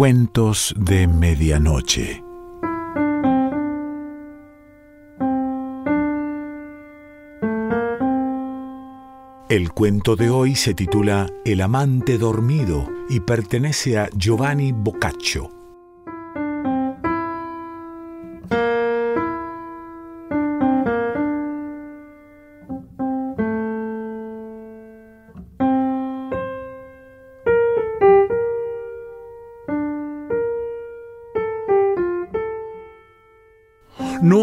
[0.00, 2.24] Cuentos de Medianoche.
[9.50, 15.59] El cuento de hoy se titula El amante dormido y pertenece a Giovanni Boccaccio.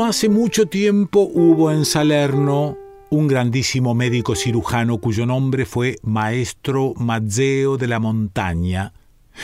[0.07, 2.77] Hace mucho tiempo hubo en Salerno
[3.09, 8.93] un grandísimo médico cirujano cuyo nombre fue Maestro Mazzeo de la Montaña,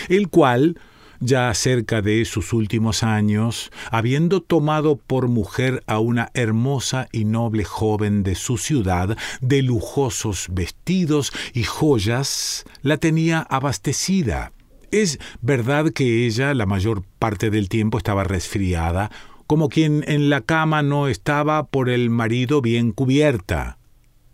[0.08, 0.80] el cual,
[1.20, 7.66] ya cerca de sus últimos años, habiendo tomado por mujer a una hermosa y noble
[7.66, 14.54] joven de su ciudad, de lujosos vestidos y joyas, la tenía abastecida.
[14.92, 19.12] Es verdad que ella la mayor parte del tiempo estaba resfriada,
[19.48, 23.78] como quien en la cama no estaba por el marido bien cubierta.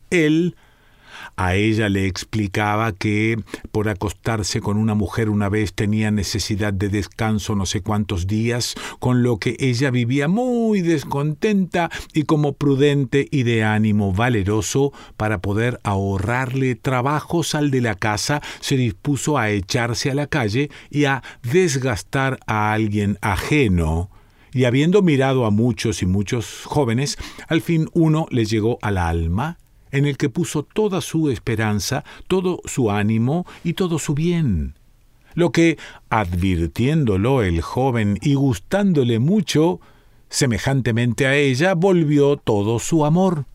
[0.10, 0.56] Él
[1.36, 6.90] a ella le explicaba que por acostarse con una mujer una vez tenía necesidad de
[6.90, 13.28] descanso no sé cuántos días, con lo que ella vivía muy descontenta y como prudente
[13.32, 19.50] y de ánimo valeroso para poder ahorrarle trabajos al de la casa, se dispuso a
[19.50, 24.10] echarse a la calle y a desgastar a alguien ajeno
[24.60, 29.58] y habiendo mirado a muchos y muchos jóvenes, al fin uno le llegó al alma,
[29.90, 34.74] en el que puso toda su esperanza, todo su ánimo y todo su bien.
[35.34, 35.78] Lo que,
[36.10, 39.80] advirtiéndolo el joven y gustándole mucho,
[40.28, 43.46] semejantemente a ella, volvió todo su amor.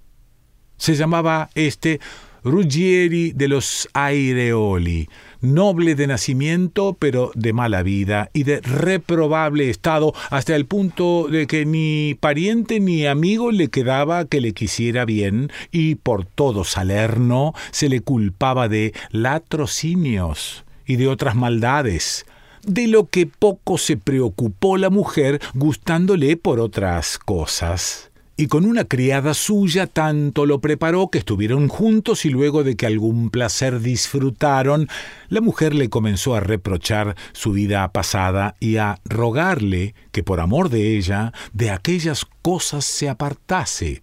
[0.78, 2.00] Se llamaba este
[2.44, 5.10] Ruggieri de los Aireoli,
[5.44, 11.46] noble de nacimiento, pero de mala vida y de reprobable estado, hasta el punto de
[11.46, 17.54] que ni pariente ni amigo le quedaba que le quisiera bien, y por todo Salerno
[17.70, 22.26] se le culpaba de latrocinios y de otras maldades,
[22.66, 28.84] de lo que poco se preocupó la mujer, gustándole por otras cosas y con una
[28.84, 34.88] criada suya tanto lo preparó que estuvieron juntos y luego de que algún placer disfrutaron,
[35.28, 40.68] la mujer le comenzó a reprochar su vida pasada y a rogarle que por amor
[40.68, 44.02] de ella de aquellas cosas se apartase.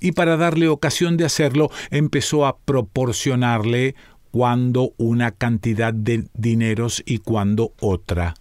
[0.00, 3.94] Y para darle ocasión de hacerlo, empezó a proporcionarle
[4.30, 8.34] cuando una cantidad de dineros y cuando otra.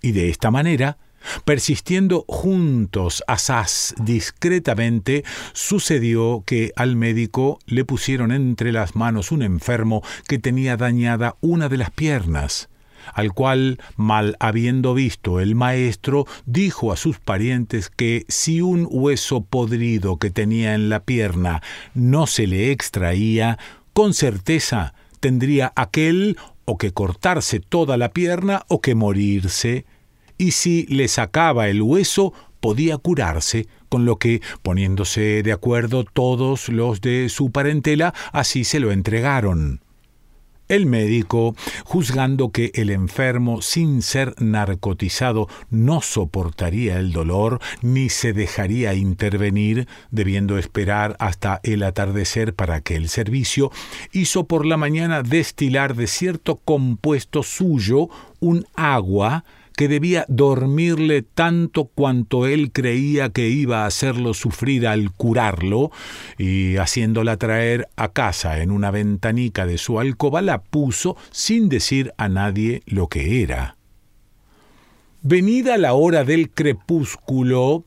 [0.00, 0.98] Y de esta manera,
[1.44, 10.02] Persistiendo juntos asaz discretamente, sucedió que al médico le pusieron entre las manos un enfermo
[10.28, 12.68] que tenía dañada una de las piernas,
[13.14, 19.42] al cual, mal habiendo visto el maestro, dijo a sus parientes que si un hueso
[19.42, 21.62] podrido que tenía en la pierna
[21.94, 23.58] no se le extraía,
[23.92, 29.86] con certeza tendría aquel o que cortarse toda la pierna o que morirse
[30.38, 36.68] y si le sacaba el hueso podía curarse, con lo que, poniéndose de acuerdo todos
[36.68, 39.80] los de su parentela, así se lo entregaron.
[40.68, 41.54] El médico,
[41.84, 49.86] juzgando que el enfermo, sin ser narcotizado, no soportaría el dolor ni se dejaría intervenir,
[50.10, 53.70] debiendo esperar hasta el atardecer para aquel servicio,
[54.10, 58.08] hizo por la mañana destilar de cierto compuesto suyo
[58.40, 59.44] un agua
[59.76, 65.90] que debía dormirle tanto cuanto él creía que iba a hacerlo sufrir al curarlo,
[66.38, 72.12] y haciéndola traer a casa en una ventanica de su alcoba, la puso sin decir
[72.16, 73.76] a nadie lo que era.
[75.22, 77.84] Venida la hora del crepúsculo,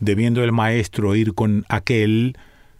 [0.00, 2.36] debiendo el maestro ir con aquel,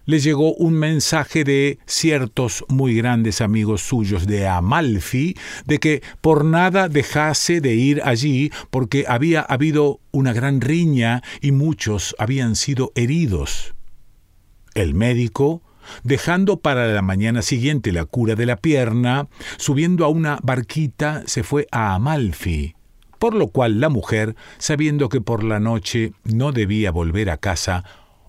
[0.06, 5.37] le llegó un mensaje de ciertos muy grandes amigos suyos de Amalfi,
[5.67, 11.53] de que por nada dejase de ir allí, porque había habido una gran riña y
[11.53, 13.75] muchos habían sido heridos.
[14.75, 15.62] El médico,
[16.05, 21.43] dejando para la mañana siguiente la cura de la pierna, subiendo a una barquita, se
[21.43, 22.75] fue a Amalfi
[23.19, 27.82] por lo cual la mujer, sabiendo que por la noche no debía volver a casa,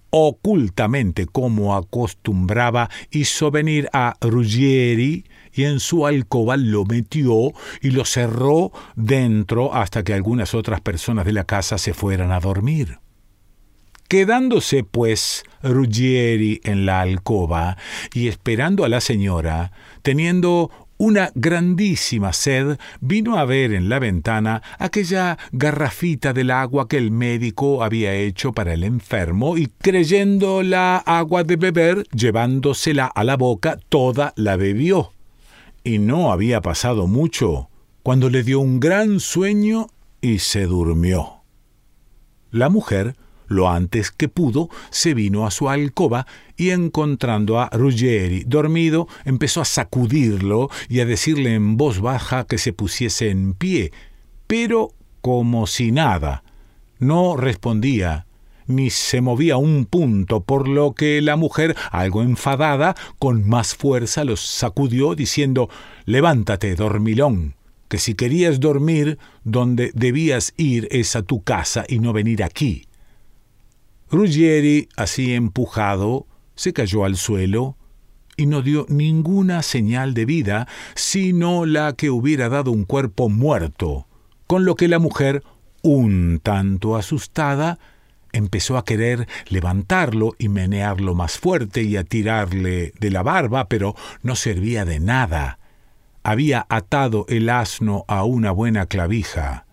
[0.09, 7.51] ocultamente como acostumbraba, hizo venir a Ruggieri y en su alcoba lo metió
[7.81, 12.39] y lo cerró dentro hasta que algunas otras personas de la casa se fueran a
[12.39, 12.99] dormir.
[14.07, 17.77] Quedándose, pues, Ruggieri en la alcoba
[18.13, 24.61] y esperando a la señora, teniendo una grandísima sed vino a ver en la ventana
[24.79, 30.97] aquella garrafita del agua que el médico había hecho para el enfermo y creyendo la
[30.97, 35.11] agua de beber, llevándosela a la boca, toda la bebió.
[35.83, 37.69] Y no había pasado mucho
[38.03, 39.87] cuando le dio un gran sueño
[40.21, 41.41] y se durmió.
[42.51, 43.15] La mujer
[43.47, 49.61] lo antes que pudo, se vino a su alcoba y encontrando a Ruggeri dormido, empezó
[49.61, 53.91] a sacudirlo y a decirle en voz baja que se pusiese en pie,
[54.47, 56.43] pero como si nada.
[56.99, 58.25] No respondía,
[58.67, 64.23] ni se movía un punto, por lo que la mujer, algo enfadada, con más fuerza
[64.23, 65.69] los sacudió, diciendo
[66.05, 67.55] Levántate, dormilón,
[67.87, 72.86] que si querías dormir, donde debías ir es a tu casa y no venir aquí.
[74.09, 77.75] Ruggieri, así empujado, se cayó al suelo
[78.37, 84.07] y no dio ninguna señal de vida, sino la que hubiera dado un cuerpo muerto,
[84.45, 85.43] con lo que la mujer,
[85.81, 87.79] un tanto asustada,
[88.31, 93.95] empezó a querer levantarlo y menearlo más fuerte y a tirarle de la barba, pero
[94.21, 95.59] no servía de nada.
[96.23, 99.66] Había atado el asno a una buena clavija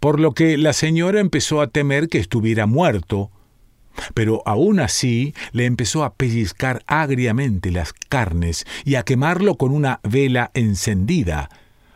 [0.00, 3.30] por lo que la señora empezó a temer que estuviera muerto,
[4.14, 10.00] pero aún así le empezó a pellizcar agriamente las carnes y a quemarlo con una
[10.02, 11.48] vela encendida,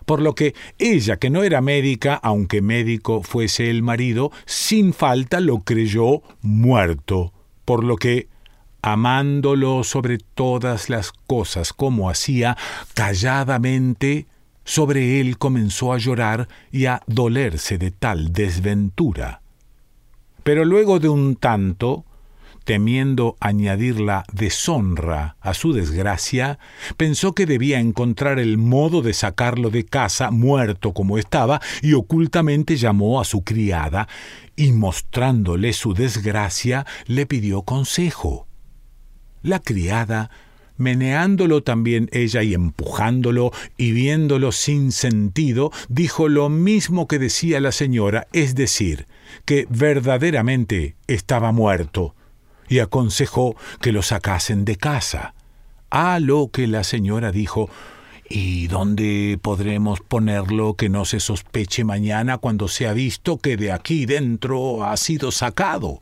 [0.06, 5.40] por lo que ella, que no era médica, aunque médico fuese el marido, sin falta
[5.40, 7.32] lo creyó muerto,
[7.64, 8.28] por lo que,
[8.82, 12.56] amándolo sobre todas las cosas como hacía,
[12.94, 14.26] calladamente
[14.64, 19.42] sobre él comenzó a llorar y a dolerse de tal desventura.
[20.42, 22.04] Pero luego de un tanto,
[22.64, 26.58] temiendo añadir la deshonra a su desgracia,
[26.96, 32.76] pensó que debía encontrar el modo de sacarlo de casa muerto como estaba, y ocultamente
[32.76, 34.08] llamó a su criada,
[34.56, 38.46] y mostrándole su desgracia, le pidió consejo.
[39.42, 40.30] La criada
[40.80, 47.70] meneándolo también ella y empujándolo y viéndolo sin sentido, dijo lo mismo que decía la
[47.70, 49.06] señora, es decir,
[49.44, 52.14] que verdaderamente estaba muerto,
[52.68, 55.34] y aconsejó que lo sacasen de casa.
[55.90, 57.68] A lo que la señora dijo,
[58.32, 63.72] ¿Y dónde podremos ponerlo que no se sospeche mañana cuando se ha visto que de
[63.72, 66.00] aquí dentro ha sido sacado?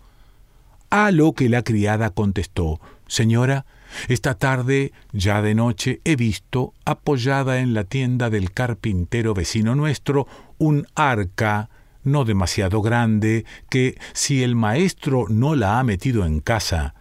[0.91, 3.65] A lo que la criada contestó, Señora,
[4.09, 10.27] esta tarde, ya de noche, he visto, apoyada en la tienda del carpintero vecino nuestro,
[10.59, 11.71] un arca
[12.05, 16.95] no demasiado grande, que, si el maestro no la ha metido en casa,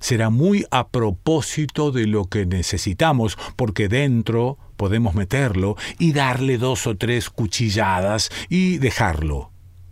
[0.00, 6.86] será muy a propósito de lo que necesitamos, porque dentro podemos meterlo y darle dos
[6.86, 9.50] o tres cuchilladas y dejarlo.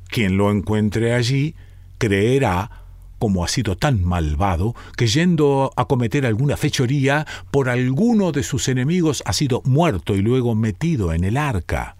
[0.08, 1.54] Quien lo encuentre allí
[1.98, 2.87] creerá
[3.18, 8.68] como ha sido tan malvado, que yendo a cometer alguna fechoría, por alguno de sus
[8.68, 11.96] enemigos ha sido muerto y luego metido en el arca.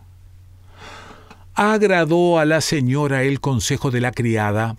[1.54, 4.76] Agradó a la señora el consejo de la criada,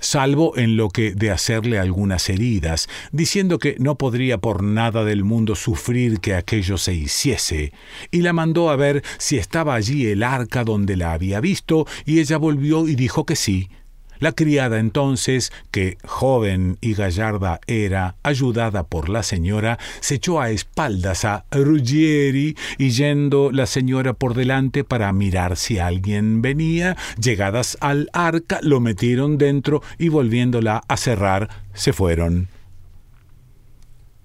[0.00, 5.24] salvo en lo que de hacerle algunas heridas, diciendo que no podría por nada del
[5.24, 7.72] mundo sufrir que aquello se hiciese,
[8.10, 12.20] y la mandó a ver si estaba allí el arca donde la había visto, y
[12.20, 13.70] ella volvió y dijo que sí,
[14.18, 20.50] la criada entonces, que joven y gallarda era, ayudada por la señora, se echó a
[20.50, 27.76] espaldas a Ruggieri y yendo la señora por delante para mirar si alguien venía, llegadas
[27.80, 32.48] al arca, lo metieron dentro y volviéndola a cerrar, se fueron.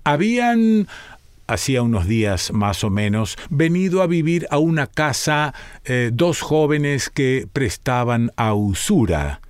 [0.03, 0.87] Habían
[1.47, 7.09] hacía unos días más o menos, venido a vivir a una casa eh, dos jóvenes
[7.09, 9.41] que prestaban a usura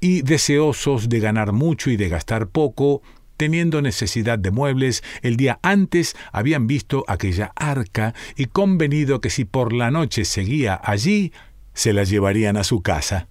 [0.00, 3.02] y deseosos de ganar mucho y de gastar poco,
[3.36, 9.44] teniendo necesidad de muebles, el día antes habían visto aquella arca y convenido que si
[9.44, 11.32] por la noche seguía allí,
[11.72, 13.28] se la llevarían a su casa.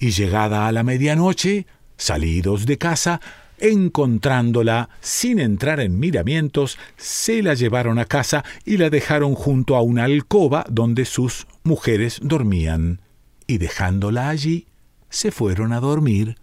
[0.00, 3.20] Y llegada a la medianoche, salidos de casa,
[3.60, 9.82] encontrándola sin entrar en miramientos, se la llevaron a casa y la dejaron junto a
[9.82, 13.00] una alcoba donde sus mujeres dormían,
[13.46, 14.66] y dejándola allí,
[15.10, 16.36] se fueron a dormir.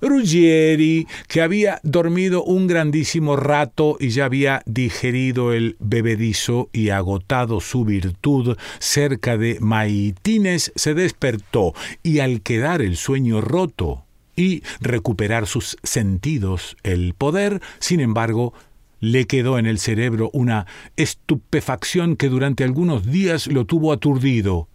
[0.00, 7.60] Ruggieri, que había dormido un grandísimo rato y ya había digerido el bebedizo y agotado
[7.60, 11.72] su virtud cerca de Maitines, se despertó
[12.02, 14.04] y al quedar el sueño roto
[14.36, 18.52] y recuperar sus sentidos, el poder, sin embargo,
[19.00, 24.68] le quedó en el cerebro una estupefacción que durante algunos días lo tuvo aturdido,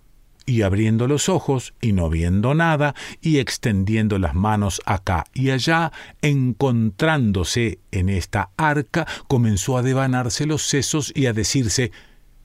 [0.51, 5.93] y abriendo los ojos y no viendo nada, y extendiendo las manos acá y allá,
[6.21, 11.93] encontrándose en esta arca, comenzó a devanarse los sesos y a decirse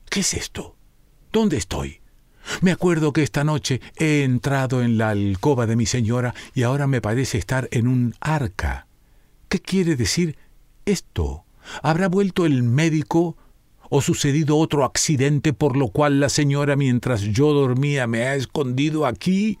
[0.09, 0.77] ¿Qué es esto?
[1.33, 1.99] ¿Dónde estoy?
[2.61, 6.87] Me acuerdo que esta noche he entrado en la alcoba de mi señora y ahora
[6.87, 8.87] me parece estar en un arca.
[9.49, 10.37] ¿Qué quiere decir
[10.85, 11.43] esto?
[11.83, 13.35] ¿Habrá vuelto el médico
[13.89, 19.05] o sucedido otro accidente por lo cual la señora mientras yo dormía me ha escondido
[19.05, 19.57] aquí?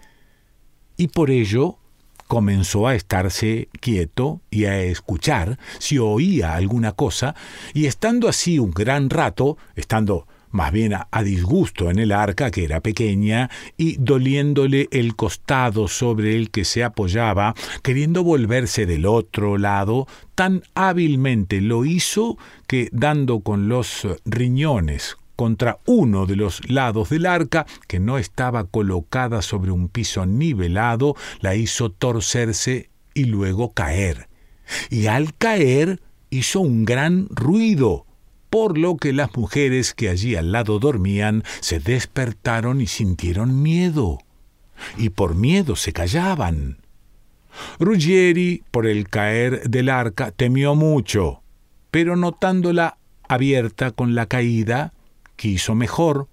[0.97, 1.77] Y por ello
[2.27, 7.35] comenzó a estarse quieto y a escuchar si oía alguna cosa,
[7.73, 12.63] y estando así un gran rato, estando más bien a, disgusto en el arca, que
[12.63, 19.57] era pequeña, y doliéndole el costado sobre el que se apoyaba, queriendo volverse del otro
[19.57, 22.37] lado, tan hábilmente lo hizo
[22.67, 28.63] que, dando con los riñones contra uno de los lados del arca, que no estaba
[28.65, 34.29] colocada sobre un piso nivelado, la hizo torcerse y luego caer.
[34.89, 36.01] Y al caer
[36.31, 38.06] hizo un gran ruido,
[38.49, 44.19] por lo que las mujeres que allí al lado dormían se despertaron y sintieron miedo,
[44.97, 46.77] y por miedo se callaban.
[47.79, 51.41] Ruggieri, por el caer del arca, temió mucho,
[51.91, 54.93] pero notándola abierta con la caída,
[55.35, 56.27] quiso mejor,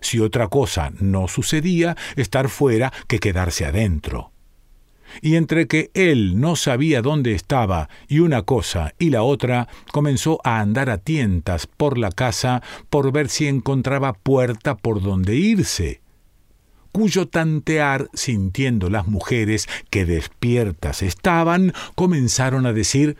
[0.00, 4.32] si otra cosa no sucedía, estar fuera que quedarse adentro
[5.22, 10.40] y entre que él no sabía dónde estaba y una cosa y la otra, comenzó
[10.44, 16.00] a andar a tientas por la casa por ver si encontraba puerta por donde irse
[16.92, 23.16] cuyo tantear, sintiendo las mujeres que despiertas estaban, comenzaron a decir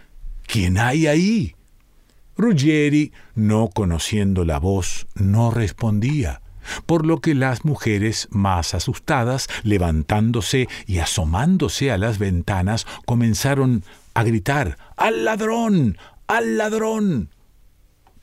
[0.46, 1.54] ¿Quién hay ahí?
[2.36, 6.42] Ruggieri, no conociendo la voz, no respondía
[6.86, 13.84] por lo que las mujeres, más asustadas, levantándose y asomándose a las ventanas, comenzaron
[14.14, 15.96] a gritar ¡Al ladrón!
[16.26, 17.30] ¡Al ladrón!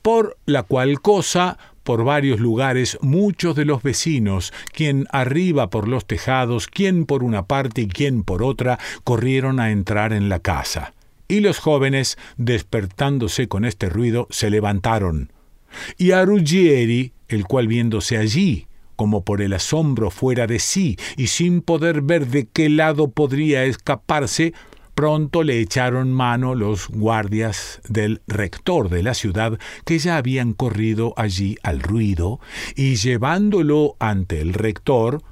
[0.02, 6.06] Por la cual cosa, por varios lugares, muchos de los vecinos, quien arriba por los
[6.06, 10.94] tejados, quien por una parte y quien por otra, corrieron a entrar en la casa.
[11.28, 15.32] Y los jóvenes, despertándose con este ruido, se levantaron.
[15.96, 21.28] Y a Ruggieri, el cual viéndose allí, como por el asombro fuera de sí y
[21.28, 24.54] sin poder ver de qué lado podría escaparse,
[24.98, 31.14] pronto le echaron mano los guardias del rector de la ciudad que ya habían corrido
[31.16, 32.40] allí al ruido,
[32.74, 35.22] y llevándolo ante el rector,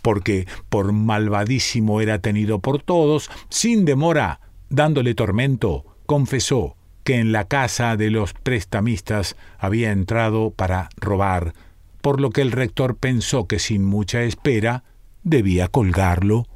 [0.00, 7.46] porque por malvadísimo era tenido por todos, sin demora, dándole tormento, confesó que en la
[7.46, 11.54] casa de los prestamistas había entrado para robar,
[12.00, 14.84] por lo que el rector pensó que sin mucha espera
[15.22, 16.46] debía colgarlo.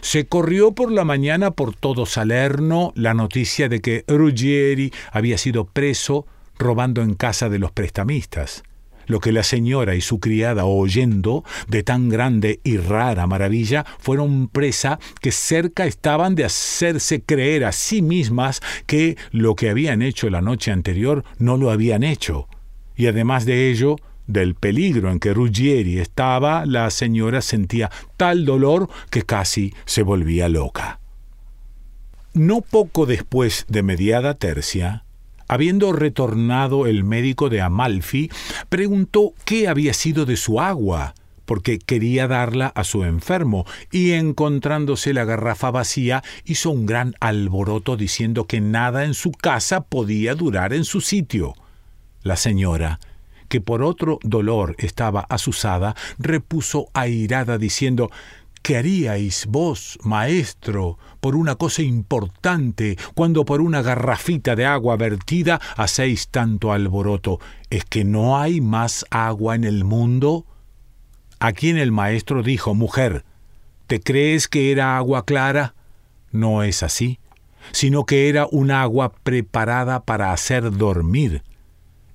[0.00, 5.66] Se corrió por la mañana por todo Salerno la noticia de que Ruggieri había sido
[5.66, 6.26] preso
[6.58, 8.62] robando en casa de los prestamistas
[9.06, 14.48] lo que la señora y su criada, oyendo de tan grande y rara maravilla, fueron
[14.48, 20.30] presa que cerca estaban de hacerse creer a sí mismas que lo que habían hecho
[20.30, 22.48] la noche anterior no lo habían hecho.
[22.96, 23.96] Y además de ello,
[24.26, 30.48] del peligro en que Ruggieri estaba, la señora sentía tal dolor que casi se volvía
[30.48, 31.00] loca.
[32.32, 35.03] No poco después de mediada tercia,
[35.54, 38.28] Habiendo retornado el médico de Amalfi,
[38.68, 45.14] preguntó qué había sido de su agua, porque quería darla a su enfermo, y encontrándose
[45.14, 50.72] la garrafa vacía, hizo un gran alboroto diciendo que nada en su casa podía durar
[50.72, 51.54] en su sitio.
[52.24, 52.98] La señora,
[53.48, 58.10] que por otro dolor estaba asusada, repuso airada diciendo
[58.64, 65.60] ¿Qué haríais vos, maestro, por una cosa importante, cuando por una garrafita de agua vertida
[65.76, 67.40] hacéis tanto alboroto?
[67.68, 70.46] ¿Es que no hay más agua en el mundo?
[71.40, 73.26] A quien el maestro dijo, Mujer,
[73.86, 75.74] ¿te crees que era agua clara?
[76.32, 77.18] No es así,
[77.70, 81.42] sino que era un agua preparada para hacer dormir.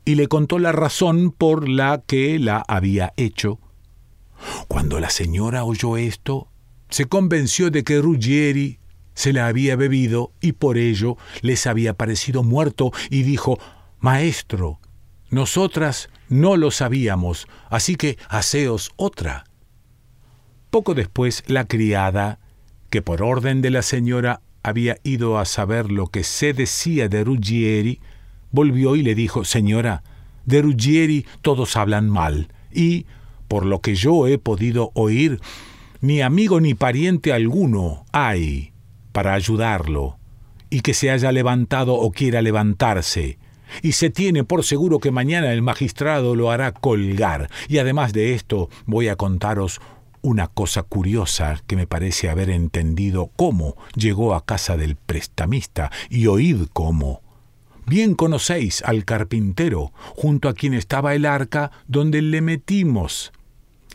[0.03, 3.59] Y le contó la razón por la que la había hecho
[4.67, 6.49] cuando la señora oyó esto,
[6.89, 8.79] se convenció de que Ruggieri
[9.13, 13.59] se la había bebido y por ello les había parecido muerto y dijo,
[13.99, 14.79] Maestro,
[15.29, 19.43] nosotras no lo sabíamos, así que haceos otra.
[20.69, 22.39] Poco después la criada,
[22.89, 27.23] que por orden de la señora había ido a saber lo que se decía de
[27.23, 27.99] Ruggieri,
[28.51, 30.03] volvió y le dijo, Señora,
[30.45, 33.05] de Ruggieri todos hablan mal, y,
[33.49, 35.41] por lo que yo he podido oír,
[35.99, 38.71] ni amigo ni pariente alguno hay
[39.11, 40.17] para ayudarlo,
[40.69, 43.37] y que se haya levantado o quiera levantarse,
[43.81, 47.49] y se tiene por seguro que mañana el magistrado lo hará colgar.
[47.67, 49.81] Y además de esto, voy a contaros
[50.21, 56.27] una cosa curiosa que me parece haber entendido cómo llegó a casa del prestamista, y
[56.27, 57.21] oíd cómo.
[57.85, 63.31] Bien conocéis al carpintero, junto a quien estaba el arca donde le metimos.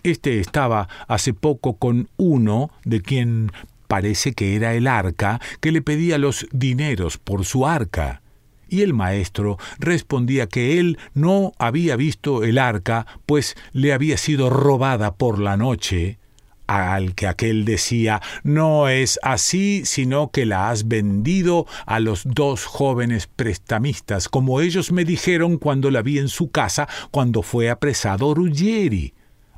[0.05, 3.51] Este estaba hace poco con uno de quien
[3.89, 8.21] parece que era el arca, que le pedía los dineros por su arca.
[8.69, 14.51] Y el maestro respondía que él no había visto el arca, pues le había sido
[14.51, 16.19] robada por la noche,
[16.67, 22.67] al que aquel decía No es así, sino que la has vendido a los dos
[22.67, 28.35] jóvenes prestamistas, como ellos me dijeron cuando la vi en su casa, cuando fue apresado
[28.35, 29.15] Ruggieri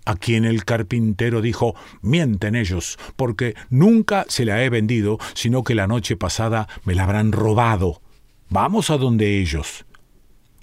[0.06, 5.74] a quien el carpintero dijo Mienten ellos, porque nunca se la he vendido, sino que
[5.74, 8.00] la noche pasada me la habrán robado.
[8.48, 9.84] Vamos a donde ellos.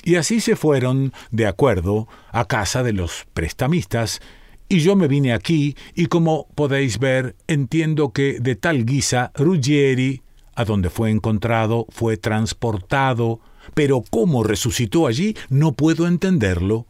[0.04, 4.22] Y así se fueron, de acuerdo, a casa de los prestamistas,
[4.68, 10.24] y yo me vine aquí, y como podéis ver, entiendo que de tal guisa Ruggieri,
[10.56, 13.40] a donde fue encontrado, fue transportado,
[13.74, 16.86] pero cómo resucitó allí no puedo entenderlo.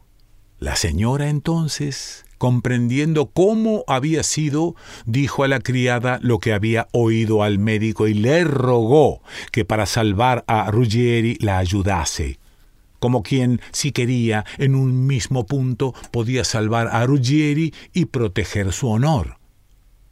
[0.58, 7.42] La señora entonces, comprendiendo cómo había sido, dijo a la criada lo que había oído
[7.42, 12.38] al médico y le rogó que para salvar a Ruggieri la ayudase
[12.98, 18.88] como quien, si quería, en un mismo punto podía salvar a Ruggieri y proteger su
[18.88, 19.38] honor.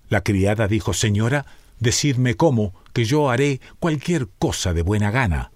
[0.09, 1.45] La criada dijo Señora,
[1.81, 5.53] decidme cómo, que yo haré cualquier cosa de buena gana.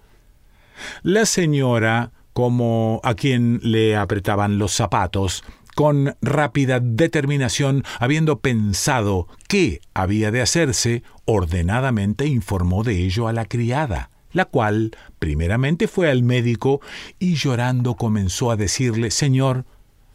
[1.03, 5.43] La señora, como a quien le apretaban los zapatos,
[5.77, 13.45] con rápida determinación, habiendo pensado qué había de hacerse, ordenadamente informó de ello a la
[13.45, 16.81] criada, la cual primeramente fue al médico
[17.19, 19.67] y llorando comenzó a decirle Señor,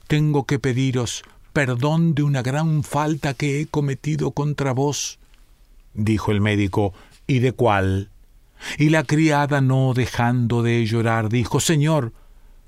[0.08, 5.20] tengo que pediros perdón de una gran falta que he cometido contra vos.
[5.94, 6.96] Dijo el médico,
[7.28, 8.10] ¿y de cuál?
[8.80, 12.14] Y la criada, no dejando de llorar, dijo, Señor,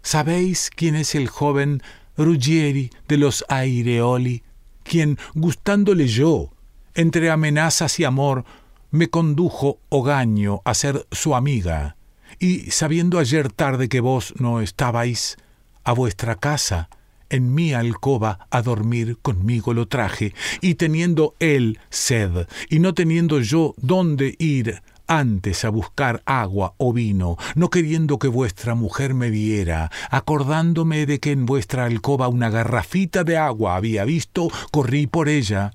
[0.03, 1.81] ¿sabéis quién es el joven
[2.17, 4.43] Ruggieri de los Aireoli,
[4.83, 6.51] quien, gustándole yo,
[6.95, 8.45] entre amenazas y amor,
[8.91, 11.95] me condujo hogaño a ser su amiga,
[12.39, 15.37] y sabiendo ayer tarde que vos no estabais,
[15.83, 16.89] a vuestra casa,
[17.29, 23.39] en mi alcoba a dormir conmigo lo traje, y teniendo él sed, y no teniendo
[23.39, 29.29] yo dónde ir, antes a buscar agua o vino, no queriendo que vuestra mujer me
[29.29, 35.29] viera, acordándome de que en vuestra alcoba una garrafita de agua había visto, corrí por
[35.29, 35.71] ella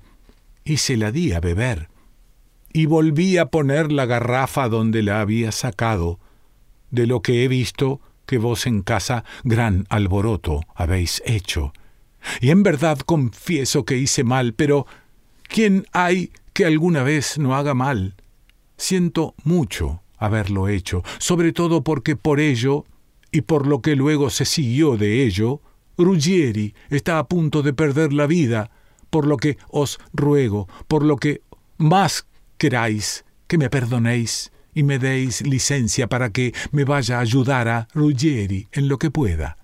[0.63, 1.89] y se la di a beber.
[2.71, 6.19] Y volví a poner la garrafa donde la había sacado,
[6.91, 11.73] de lo que he visto que vos en casa gran alboroto habéis hecho.
[12.41, 14.85] Y en verdad confieso que hice mal, pero
[15.47, 18.15] ¿quién hay que alguna vez no haga mal?
[18.79, 22.85] Siento mucho haberlo hecho, sobre todo porque por ello,
[23.29, 25.61] y por lo que luego se siguió de ello,
[25.97, 28.71] Ruggieri está a punto de perder la vida,
[29.09, 31.41] por lo que os ruego, por lo que
[31.77, 32.25] más
[32.57, 37.89] queráis, que me perdonéis y me deis licencia para que me vaya a ayudar a
[37.93, 39.57] Ruggieri en lo que pueda.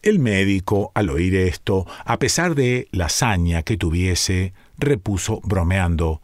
[0.00, 6.22] El médico, al oír esto, a pesar de la saña que tuviese, repuso bromeando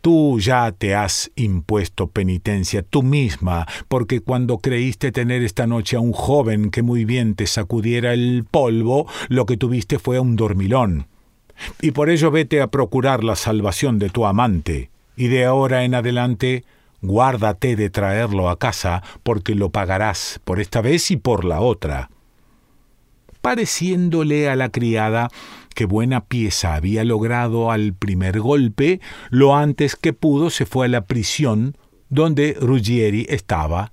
[0.00, 6.00] Tú ya te has impuesto penitencia tú misma, porque cuando creíste tener esta noche a
[6.00, 11.08] un joven que muy bien te sacudiera el polvo, lo que tuviste fue un dormilón.
[11.82, 15.94] Y por ello vete a procurar la salvación de tu amante, y de ahora en
[15.94, 16.64] adelante
[17.02, 22.10] guárdate de traerlo a casa, porque lo pagarás por esta vez y por la otra.
[23.40, 25.28] Pareciéndole a la criada
[25.78, 30.88] que buena pieza había logrado al primer golpe, lo antes que pudo se fue a
[30.88, 31.76] la prisión
[32.08, 33.92] donde Ruggieri estaba,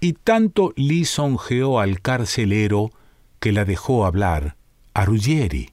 [0.00, 2.90] y tanto lisonjeó al carcelero
[3.38, 4.56] que la dejó hablar
[4.92, 5.68] a Ruggieri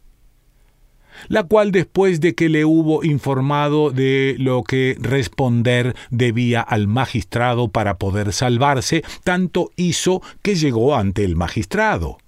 [1.27, 7.69] la cual después de que le hubo informado de lo que responder debía al magistrado
[7.69, 12.19] para poder salvarse, tanto hizo que llegó ante el magistrado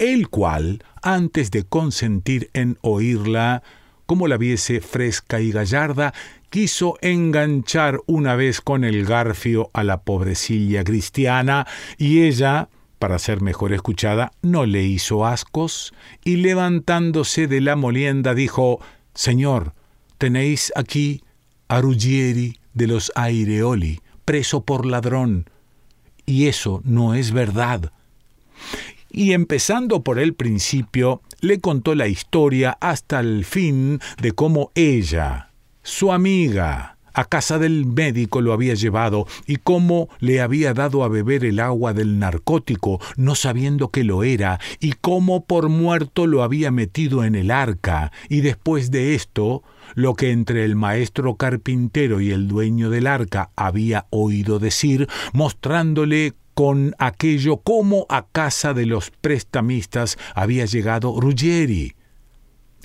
[0.00, 3.62] el cual, antes de consentir en oírla,
[4.06, 6.14] como la viese fresca y gallarda,
[6.48, 11.66] quiso enganchar una vez con el garfio a la pobrecilla cristiana,
[11.98, 15.92] y ella, para ser mejor escuchada, no le hizo ascos,
[16.24, 18.80] y levantándose de la molienda dijo
[19.14, 19.74] Señor,
[20.16, 21.22] tenéis aquí
[21.68, 25.50] a Ruggieri de los Aireoli, preso por ladrón,
[26.24, 27.92] y eso no es verdad.
[29.10, 35.50] Y empezando por el principio, le contó la historia hasta el fin de cómo ella,
[35.82, 41.08] su amiga, a casa del médico lo había llevado y cómo le había dado a
[41.08, 46.42] beber el agua del narcótico, no sabiendo que lo era, y cómo por muerto lo
[46.42, 49.62] había metido en el arca, y después de esto,
[49.94, 56.34] lo que entre el maestro carpintero y el dueño del arca había oído decir, mostrándole
[56.60, 61.94] con aquello cómo a casa de los prestamistas había llegado Ruggieri.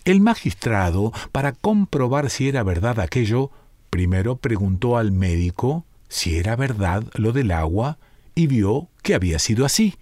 [0.06, 3.52] El magistrado, para comprobar si era verdad aquello,
[3.90, 7.98] primero preguntó al médico si era verdad lo del agua
[8.34, 9.96] y vio que había sido así.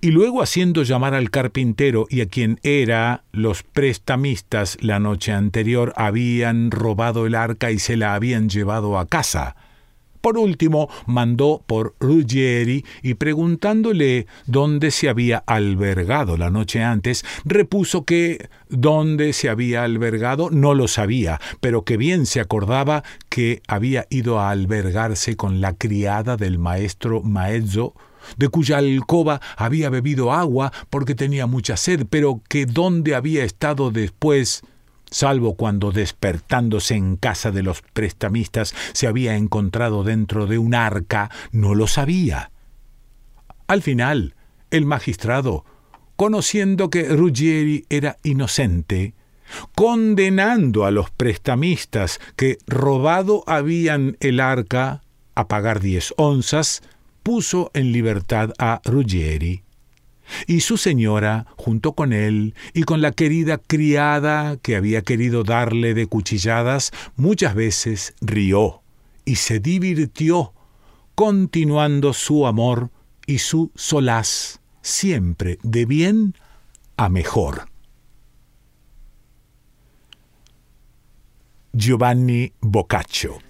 [0.00, 5.92] Y luego haciendo llamar al carpintero y a quien era los prestamistas la noche anterior
[5.94, 9.54] habían robado el arca y se la habían llevado a casa.
[10.20, 18.04] Por último, mandó por Ruggieri y preguntándole dónde se había albergado la noche antes, repuso
[18.04, 24.06] que dónde se había albergado no lo sabía, pero que bien se acordaba que había
[24.10, 27.94] ido a albergarse con la criada del maestro Maezzo
[28.36, 33.90] de cuya alcoba había bebido agua porque tenía mucha sed, pero que dónde había estado
[33.90, 34.62] después,
[35.10, 41.30] salvo cuando despertándose en casa de los prestamistas se había encontrado dentro de un arca,
[41.52, 42.50] no lo sabía.
[43.66, 44.34] Al final,
[44.70, 45.64] el magistrado,
[46.16, 49.14] conociendo que Ruggieri era inocente,
[49.74, 55.02] condenando a los prestamistas que robado habían el arca
[55.34, 56.82] a pagar diez onzas,
[57.22, 59.62] puso en libertad a Ruggieri.
[60.46, 65.94] Y su señora, junto con él, y con la querida criada que había querido darle
[65.94, 68.82] de cuchilladas, muchas veces rió
[69.24, 70.52] y se divirtió,
[71.14, 72.90] continuando su amor
[73.26, 76.34] y su solaz, siempre de bien
[76.96, 77.68] a mejor.
[81.72, 83.49] Giovanni Boccaccio